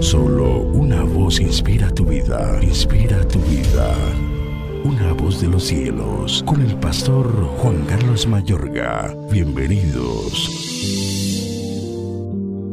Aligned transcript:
Solo 0.00 0.60
una 0.60 1.02
voz 1.02 1.40
inspira 1.40 1.90
tu 1.90 2.04
vida, 2.04 2.58
inspira 2.62 3.26
tu 3.26 3.38
vida. 3.40 3.94
Una 4.84 5.12
voz 5.14 5.40
de 5.40 5.48
los 5.48 5.64
cielos, 5.64 6.42
con 6.46 6.60
el 6.60 6.76
pastor 6.76 7.26
Juan 7.58 7.84
Carlos 7.86 8.26
Mayorga. 8.26 9.16
Bienvenidos. 9.30 10.66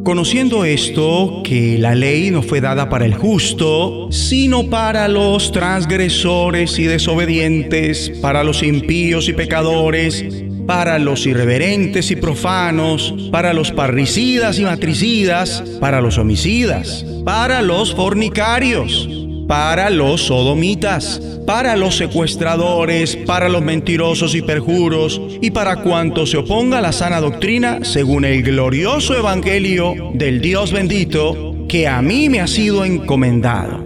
Conociendo 0.03 0.65
esto, 0.65 1.41
que 1.45 1.77
la 1.79 1.95
ley 1.95 2.29
no 2.29 2.43
fue 2.43 2.59
dada 2.59 2.89
para 2.89 3.05
el 3.05 3.15
justo, 3.15 4.11
sino 4.11 4.69
para 4.69 5.07
los 5.07 5.53
transgresores 5.53 6.77
y 6.77 6.83
desobedientes, 6.83 8.09
para 8.21 8.43
los 8.43 8.63
impíos 8.63 9.29
y 9.29 9.33
pecadores, 9.33 10.25
para 10.65 10.99
los 10.99 11.25
irreverentes 11.25 12.11
y 12.11 12.15
profanos, 12.15 13.13
para 13.31 13.53
los 13.53 13.71
parricidas 13.71 14.59
y 14.59 14.63
matricidas, 14.63 15.63
para 15.79 16.01
los 16.01 16.17
homicidas, 16.17 17.05
para 17.25 17.61
los 17.61 17.93
fornicarios, 17.93 19.09
para 19.47 19.89
los 19.89 20.21
sodomitas, 20.21 21.21
para 21.45 21.75
los 21.75 21.97
secuestradores, 21.97 23.15
para 23.15 23.49
los 23.49 23.61
mentirosos 23.61 24.35
y 24.35 24.41
perjuros, 24.41 25.21
y 25.41 25.51
para 25.51 25.77
cuanto 25.77 26.25
se 26.25 26.37
oponga 26.37 26.77
a 26.77 26.81
la 26.81 26.91
sana 26.91 27.19
doctrina, 27.19 27.79
según 27.83 28.25
el 28.25 28.43
glorioso 28.43 29.17
evangelio 29.17 30.11
del 30.13 30.41
Dios 30.41 30.71
bendito, 30.71 31.65
que 31.67 31.87
a 31.87 32.01
mí 32.01 32.29
me 32.29 32.39
ha 32.39 32.47
sido 32.47 32.85
encomendado. 32.85 33.83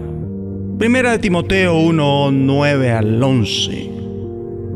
Primera 0.78 1.12
de 1.12 1.20
Timoteo 1.20 1.80
1, 1.80 2.32
9 2.32 2.92
al 2.92 3.24
11. 3.24 3.97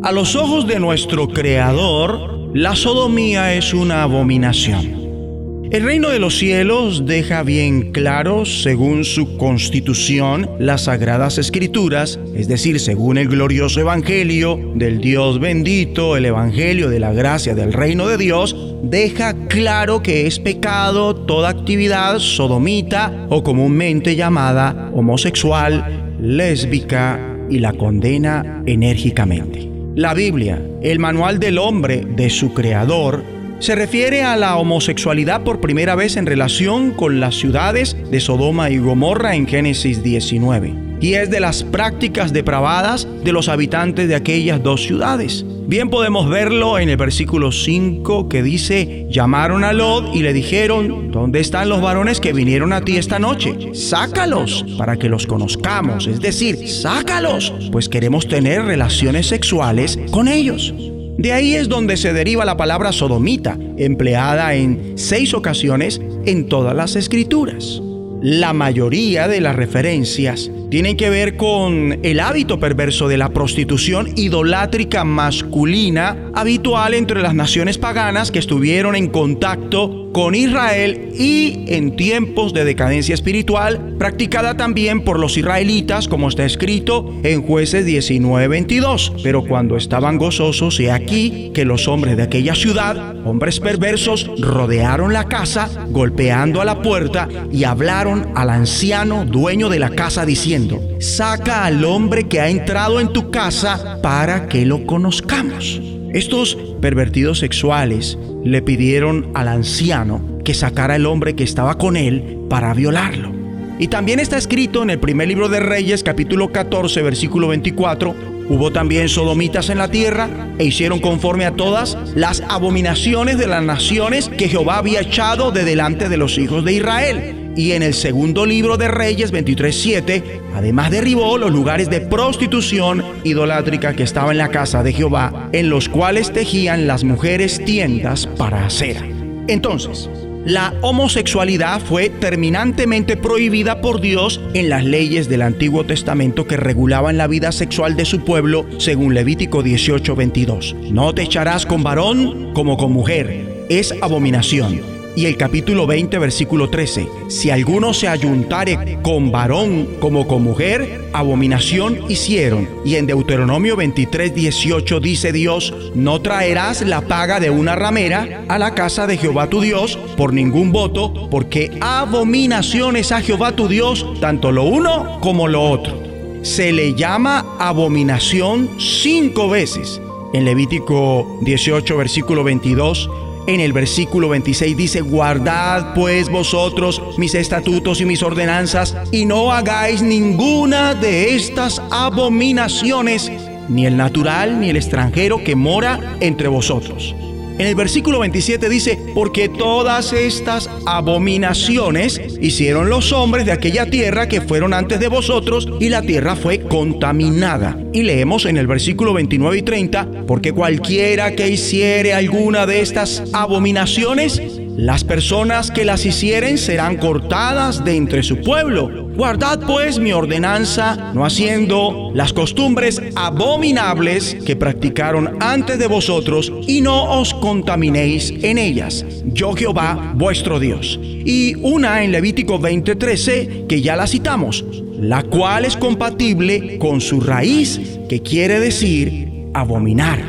A 0.04 0.12
los 0.12 0.36
ojos 0.36 0.66
de 0.66 0.80
nuestro 0.80 1.28
Creador, 1.28 2.50
la 2.56 2.76
sodomía 2.76 3.54
es 3.54 3.72
una 3.72 4.02
abominación. 4.02 5.70
El 5.72 5.84
reino 5.84 6.10
de 6.10 6.18
los 6.18 6.40
cielos 6.40 7.06
deja 7.06 7.44
bien 7.44 7.92
claro, 7.92 8.48
según 8.48 9.06
su 9.06 9.38
constitución, 9.38 10.50
las 10.58 10.86
sagradas 10.86 11.38
escrituras, 11.38 12.20
es 12.36 12.48
decir, 12.48 12.80
según 12.80 13.20
el 13.20 13.28
glorioso 13.28 13.80
evangelio 13.80 14.60
del 14.74 15.02
Dios 15.02 15.40
bendito, 15.40 16.18
el 16.18 16.26
evangelio 16.26 16.90
de 16.90 17.00
la 17.00 17.14
gracia 17.14 17.54
del 17.54 17.72
reino 17.72 18.08
de 18.08 18.18
Dios, 18.18 18.56
deja 18.82 19.36
claro 19.50 20.02
que 20.02 20.26
es 20.26 20.40
pecado 20.40 21.16
toda 21.16 21.50
actividad 21.50 22.18
sodomita 22.18 23.28
o 23.30 23.44
comúnmente 23.44 24.16
llamada 24.16 24.90
homosexual, 24.96 26.16
lésbica 26.20 27.38
y 27.52 27.60
la 27.60 27.74
condena 27.74 28.64
enérgicamente. 28.66 29.71
La 29.96 30.14
Biblia, 30.14 30.62
el 30.82 31.00
manual 31.00 31.38
del 31.38 31.58
hombre 31.58 32.06
de 32.06 32.30
su 32.30 32.54
creador, 32.54 33.26
se 33.60 33.76
refiere 33.76 34.24
a 34.24 34.38
la 34.38 34.56
homosexualidad 34.56 35.44
por 35.44 35.60
primera 35.60 35.96
vez 35.96 36.16
en 36.16 36.26
relación 36.26 36.92
con 36.92 37.20
las 37.20 37.36
ciudades 37.36 37.98
de 38.10 38.22
Sodoma 38.22 38.70
y 38.70 38.78
Gomorra 38.78 39.36
en 39.36 39.48
Génesis 39.48 40.02
19. 40.02 40.91
Y 41.02 41.16
es 41.16 41.32
de 41.32 41.40
las 41.40 41.64
prácticas 41.64 42.32
depravadas 42.32 43.08
de 43.24 43.32
los 43.32 43.50
habitantes 43.50 44.08
de 44.08 44.16
aquellas 44.16 44.62
dos 44.62 44.84
ciudades. 44.84 45.44
Bien 45.68 45.90
podemos 45.90 46.30
verlo 46.30 46.78
en 46.78 46.90
el 46.90 46.98
versículo 46.98 47.52
5 47.52 48.30
que 48.30 48.44
dice, 48.44 49.08
llamaron 49.10 49.64
a 49.64 49.74
Lot 49.74 50.16
y 50.16 50.20
le 50.20 50.34
dijeron, 50.34 51.12
¿dónde 51.12 51.40
están 51.40 51.70
los 51.70 51.82
varones 51.82 52.20
que 52.20 52.34
vinieron 52.34 52.72
a 52.74 52.82
ti 52.82 52.98
esta 52.98 53.20
noche? 53.20 53.74
Sácalos 53.74 54.66
para 54.78 54.98
que 54.98 55.10
los 55.10 55.26
conozcamos, 55.26 56.08
es 56.08 56.20
decir, 56.20 56.68
sácalos, 56.68 57.54
pues 57.72 57.90
queremos 57.90 58.28
tener 58.28 58.64
relaciones 58.64 59.28
sexuales 59.28 59.98
con 60.12 60.28
ellos. 60.28 60.74
De 61.18 61.34
ahí 61.34 61.54
es 61.54 61.70
donde 61.70 61.98
se 61.98 62.14
deriva 62.14 62.46
la 62.46 62.58
palabra 62.58 62.92
sodomita, 62.92 63.58
empleada 63.78 64.54
en 64.56 64.94
seis 64.98 65.34
ocasiones 65.34 66.02
en 66.26 66.48
todas 66.48 66.76
las 66.76 66.96
escrituras. 66.96 67.82
La 68.22 68.54
mayoría 68.54 69.28
de 69.28 69.42
las 69.42 69.56
referencias 69.56 70.52
tienen 70.72 70.96
que 70.96 71.10
ver 71.10 71.36
con 71.36 72.00
el 72.02 72.22
hábito 72.22 72.58
perverso 72.58 73.10
de 73.10 73.18
la 73.18 73.34
prostitución 73.34 74.14
idolátrica 74.16 75.04
masculina 75.04 76.32
habitual 76.34 76.94
entre 76.94 77.22
las 77.22 77.36
naciones 77.36 77.78
paganas 77.78 78.32
que 78.32 78.40
estuvieron 78.40 78.96
en 78.96 79.10
contacto 79.10 80.10
con 80.14 80.36
Israel 80.36 81.10
y 81.18 81.66
en 81.68 81.96
tiempos 81.96 82.54
de 82.54 82.66
decadencia 82.66 83.14
espiritual, 83.14 83.96
practicada 83.98 84.58
también 84.58 85.04
por 85.04 85.20
los 85.20 85.38
israelitas, 85.38 86.08
como 86.08 86.30
está 86.30 86.46
escrito 86.46 87.14
en 87.24 87.42
jueces 87.44 87.86
19-22. 87.86 89.22
Pero 89.24 89.46
cuando 89.46 89.78
estaban 89.78 90.18
gozosos, 90.18 90.80
he 90.80 90.92
aquí 90.92 91.52
que 91.54 91.66
los 91.66 91.88
hombres 91.88 92.18
de 92.18 92.24
aquella 92.24 92.56
ciudad, 92.56 93.16
hombres 93.26 93.60
perversos, 93.60 94.30
rodearon 94.40 95.14
la 95.14 95.28
casa, 95.28 95.70
golpeando 95.90 96.62
a 96.62 96.66
la 96.66 96.82
puerta 96.82 97.30
y 97.52 97.64
hablaron 97.64 98.32
al 98.36 98.50
anciano 98.50 99.26
dueño 99.26 99.70
de 99.70 99.80
la 99.80 99.92
casa 99.92 100.26
diciendo, 100.26 100.61
saca 101.00 101.66
al 101.66 101.84
hombre 101.86 102.28
que 102.28 102.40
ha 102.40 102.50
entrado 102.50 103.00
en 103.00 103.14
tu 103.14 103.32
casa 103.32 104.00
para 104.02 104.48
que 104.48 104.66
lo 104.66 104.86
conozcamos. 104.86 105.82
Estos 106.14 106.58
pervertidos 106.82 107.40
sexuales 107.40 108.18
le 108.44 108.62
pidieron 108.62 109.32
al 109.34 109.48
anciano 109.48 110.22
que 110.44 110.54
sacara 110.54 110.96
al 110.96 111.06
hombre 111.06 111.36
que 111.36 111.44
estaba 111.44 111.78
con 111.78 111.96
él 111.96 112.40
para 112.50 112.74
violarlo. 112.74 113.32
Y 113.80 113.88
también 113.88 114.20
está 114.20 114.38
escrito 114.38 114.84
en 114.84 114.92
el 114.92 115.00
primer 115.00 115.28
libro 115.28 115.50
de 115.50 115.60
Reyes, 115.60 116.04
capítulo 116.04 116.52
14, 116.52 117.02
versículo 117.02 117.48
24, 117.48 118.14
hubo 118.50 118.72
también 118.72 119.10
sodomitas 119.10 119.70
en 119.70 119.80
la 119.80 119.90
tierra 119.90 120.30
e 120.60 120.66
hicieron 120.66 121.00
conforme 121.00 121.46
a 121.46 121.52
todas 121.52 121.98
las 122.14 122.44
abominaciones 122.48 123.38
de 123.38 123.48
las 123.48 123.64
naciones 123.64 124.30
que 124.30 124.50
Jehová 124.50 124.78
había 124.78 125.02
echado 125.02 125.52
de 125.52 125.64
delante 125.64 126.10
de 126.10 126.18
los 126.18 126.38
hijos 126.38 126.64
de 126.64 126.74
Israel. 126.74 127.41
Y 127.56 127.74
en 127.74 127.84
el 127.84 127.94
segundo 127.94 128.46
libro 128.46 128.78
de 128.78 128.88
Reyes 128.88 129.32
23:7, 129.32 130.24
además 130.56 130.90
derribó 130.90 131.38
los 131.38 131.52
lugares 131.52 131.90
de 131.90 132.02
prostitución 132.02 133.04
idolátrica 133.24 133.94
que 133.94 134.04
estaba 134.04 134.32
en 134.32 134.38
la 134.38 134.50
casa 134.50 134.84
de 134.84 134.94
Jehová, 134.94 135.50
en 135.52 135.70
los 135.70 135.90
cuales 135.90 136.32
tejían 136.32 136.88
las 136.88 137.04
mujeres 137.04 137.64
tiendas 137.64 138.26
para 138.26 138.66
acera. 138.66 139.06
Entonces, 139.48 140.10
la 140.46 140.74
homosexualidad 140.82 141.82
fue 141.82 142.10
terminantemente 142.10 143.18
prohibida 143.18 143.82
por 143.82 144.02
Dios 144.02 144.42
en 144.54 144.70
las 144.70 144.84
leyes 144.84 145.30
del 145.30 145.42
Antiguo 145.44 145.86
Testamento 145.86 146.48
que 146.48 146.58
regulaban 146.58 147.18
la 147.18 147.28
vida 147.28 147.52
sexual 147.52 147.96
de 147.96 148.06
su 148.06 148.22
pueblo 148.22 148.66
según 148.80 149.14
Levítico 149.14 149.62
18:22. 149.62 150.74
No 150.92 151.14
te 151.14 151.24
echarás 151.24 151.66
con 151.66 151.84
varón 151.84 152.54
como 152.54 152.78
con 152.78 152.94
mujer, 152.94 153.66
es 153.70 153.94
abominación 154.02 155.01
y 155.16 155.26
el 155.26 155.38
capítulo 155.38 155.88
20, 155.88 156.18
versículo 156.20 156.70
13. 156.70 157.08
Si 157.28 157.50
alguno 157.50 157.94
se 157.94 158.08
ayuntare 158.08 159.00
con 159.02 159.32
varón 159.32 159.88
como 160.00 160.28
con 160.28 160.44
mujer, 160.44 161.10
abominación 161.14 162.00
hicieron. 162.10 162.70
Y 162.86 162.96
en 162.96 163.08
Deuteronomio 163.08 163.76
23, 163.76 164.34
18 164.34 165.00
dice 165.00 165.32
Dios, 165.32 165.74
no 165.96 166.22
traerás 166.22 166.82
la 166.82 167.02
paga 167.02 167.40
de 167.40 167.50
una 167.50 167.76
ramera 167.76 168.46
a 168.48 168.58
la 168.58 168.74
casa 168.74 169.08
de 169.08 169.18
Jehová 169.18 169.48
tu 169.48 169.62
Dios 169.62 169.98
por 170.18 170.34
ningún 170.34 170.72
voto, 170.72 171.30
porque 171.30 171.72
abominación 171.82 172.96
es 172.96 173.12
a 173.12 173.22
Jehová 173.22 173.56
tu 173.56 173.68
Dios, 173.68 174.06
tanto 174.20 174.52
lo 174.52 174.64
uno 174.64 175.20
como 175.22 175.48
lo 175.48 175.62
otro. 175.62 176.00
Se 176.44 176.72
le 176.72 176.96
llama 176.96 177.58
abominación 177.60 178.70
cinco 178.80 179.50
veces. 179.50 180.02
En 180.34 180.46
Levítico 180.46 181.40
18, 181.42 181.98
versículo 181.98 182.44
22, 182.44 183.10
en 183.48 183.60
el 183.60 183.74
versículo 183.74 184.30
26 184.30 184.78
dice, 184.78 185.02
guardad 185.02 185.94
pues 185.94 186.30
vosotros 186.30 187.02
mis 187.18 187.36
estatutos 187.36 188.02
y 188.02 188.06
mis 188.06 188.24
ordenanzas 188.24 188.96
y 189.12 189.26
no 189.26 189.52
hagáis 189.52 190.02
ninguna 190.02 190.94
de 190.94 191.36
estas 191.36 191.82
abominaciones, 191.92 193.32
ni 193.70 193.86
el 193.86 193.98
natural 193.98 194.60
ni 194.60 194.70
el 194.70 194.78
extranjero 194.78 195.44
que 195.44 195.56
mora 195.56 196.18
entre 196.20 196.48
vosotros. 196.48 197.16
En 197.62 197.68
el 197.68 197.76
versículo 197.76 198.18
27 198.18 198.70
dice, 198.70 198.98
porque 199.14 199.48
todas 199.48 200.14
estas 200.14 200.68
abominaciones 200.88 202.20
hicieron 202.42 202.90
los 202.90 203.12
hombres 203.12 203.46
de 203.46 203.52
aquella 203.52 203.86
tierra 203.86 204.28
que 204.28 204.42
fueron 204.42 204.74
antes 204.74 205.00
de 205.00 205.08
vosotros 205.10 205.70
y 205.80 205.90
la 205.90 206.02
tierra 206.02 206.36
fue 206.36 206.62
contaminada. 206.62 207.78
Y 207.94 208.02
leemos 208.02 208.46
en 208.46 208.58
el 208.58 208.66
versículo 208.66 209.14
29 209.14 209.60
y 209.60 209.62
30, 209.62 210.08
porque 210.26 210.54
cualquiera 210.54 211.36
que 211.36 211.50
hiciere 211.50 212.16
alguna 212.16 212.66
de 212.66 212.82
estas 212.82 213.26
abominaciones, 213.32 214.42
las 214.78 215.04
personas 215.04 215.70
que 215.70 215.86
las 215.86 216.06
hicieren 216.06 216.58
serán 216.58 216.98
cortadas 216.98 217.84
de 217.84 217.96
entre 217.96 218.24
su 218.24 218.38
pueblo. 218.42 219.10
Guardad 219.16 219.60
pues 219.68 220.00
mi 220.00 220.14
ordenanza, 220.14 221.12
no 221.14 221.26
haciendo 221.26 222.12
las 222.14 222.32
costumbres 222.34 223.02
abominables 223.16 224.38
que 224.46 224.56
practicaron 224.56 225.38
antes 225.42 225.78
de 225.78 225.88
vosotros, 225.88 226.52
y 226.68 226.82
no 226.82 227.20
os 227.20 227.34
contaminéis 227.34 228.34
en 228.42 228.58
ellas. 228.58 229.06
Yo 229.26 229.54
Jehová, 229.54 230.14
vuestro 230.16 230.60
Dios. 230.60 231.00
Y 231.04 231.56
una 231.56 232.04
en 232.04 232.12
Levítico 232.12 232.60
20:13, 232.60 233.68
que 233.68 233.82
ya 233.82 233.96
la 233.96 234.08
citamos, 234.08 234.66
la 235.00 235.24
cual 235.24 235.66
es 235.66 235.76
compatible 235.76 236.78
con 236.80 237.02
su 237.02 237.20
raíz, 237.20 237.80
que 238.08 238.22
quiere 238.22 238.60
decir 238.60 239.50
abominar, 239.54 240.20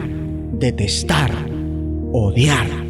detestar, 0.52 1.30
odiar. 2.12 2.81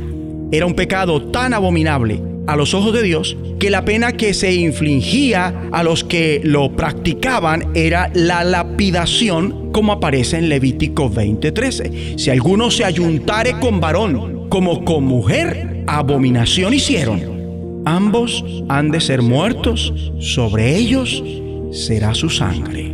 Era 0.52 0.66
un 0.66 0.75
pecado 0.75 1.22
tan 1.31 1.54
abominable 1.54 2.20
a 2.46 2.56
los 2.56 2.75
ojos 2.75 2.93
de 2.93 3.02
Dios 3.02 3.38
que 3.58 3.70
la 3.70 3.87
pena 3.87 4.12
que 4.12 4.34
se 4.34 4.52
infligía 4.52 5.69
a 5.72 5.82
los 5.82 6.04
que 6.04 6.43
lo 6.44 6.76
practicaban 6.76 7.70
era 7.75 8.10
la 8.12 8.44
lapidación, 8.44 9.72
como 9.72 9.93
aparece 9.93 10.37
en 10.37 10.50
Levítico 10.50 11.10
20:13. 11.10 12.19
Si 12.19 12.28
alguno 12.28 12.70
se 12.70 12.84
ayuntare 12.84 13.58
con 13.60 13.81
varón 13.81 14.50
como 14.50 14.84
con 14.84 15.04
mujer, 15.04 15.84
abominación 15.87 16.75
hicieron. 16.75 17.82
Ambos 17.87 18.44
han 18.69 18.90
de 18.90 19.00
ser 19.00 19.22
muertos, 19.22 20.12
sobre 20.19 20.76
ellos 20.76 21.25
será 21.70 22.14
su 22.14 22.28
sangre. 22.28 22.93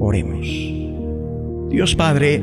Oremos. 0.00 0.48
Dios 1.68 1.94
Padre, 1.94 2.40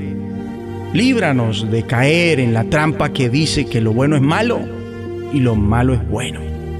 líbranos 0.95 1.69
de 1.69 1.83
caer 1.83 2.39
en 2.39 2.53
la 2.53 2.63
trampa 2.63 3.11
que 3.11 3.29
dice 3.29 3.65
que 3.65 3.81
lo 3.81 3.91
bueno 3.91 4.15
es 4.15 4.21
malo 4.21 4.61
y 5.33 5.41
lo 5.41 5.55
malo 5.55 5.93
es 5.93 6.07
bueno, 6.07 6.39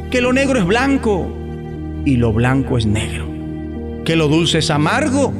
que 0.09 0.21
lo 0.21 0.31
negro 0.31 0.57
es 0.57 0.65
blanco 0.65 1.29
y 2.06 2.15
lo 2.15 2.31
blanco 2.31 2.77
es 2.77 2.85
negro, 2.85 3.27
que 4.06 4.15
lo 4.15 4.29
dulce 4.29 4.59
es 4.59 4.71
amargo 4.71 5.33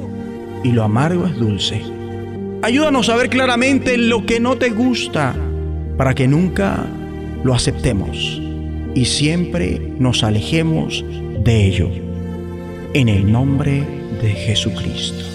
y 0.64 0.74
lo 0.74 0.84
amargo 0.84 1.26
es 1.26 1.36
dulce. 1.38 1.82
Ayúdanos 2.64 3.08
a 3.08 3.16
ver 3.16 3.30
claramente 3.30 3.98
lo 3.98 4.26
que 4.26 4.42
no 4.42 4.58
te 4.58 4.72
gusta 4.72 5.34
para 5.98 6.14
que 6.14 6.28
nunca 6.28 6.86
lo 7.46 7.54
aceptemos 7.54 8.42
y 8.94 9.06
siempre 9.06 9.80
nos 10.00 10.22
alejemos 10.24 11.06
de 11.44 11.66
ello. 11.66 11.90
En 12.94 13.08
el 13.08 13.32
nombre 13.32 13.84
de 14.22 14.32
Jesucristo. 14.32 15.35